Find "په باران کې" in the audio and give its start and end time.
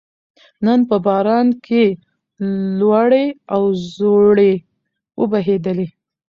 0.89-1.83